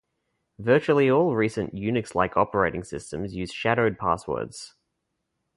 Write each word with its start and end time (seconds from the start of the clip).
Virtually 0.57 1.11
all 1.11 1.35
recent 1.35 1.75
Unix-like 1.75 2.35
operating 2.35 2.83
systems 2.83 3.35
use 3.35 3.53
shadowed 3.53 3.99
passwords. 3.99 4.73